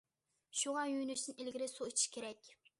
شۇڭا 0.61 0.85
يۇيۇنۇشتىن 0.93 1.39
ئىلگىرى 1.45 1.71
سۇ 1.77 1.91
ئىچىش 1.91 2.11
كېرەك. 2.17 2.55